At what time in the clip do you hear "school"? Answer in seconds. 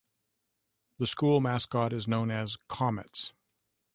1.05-1.41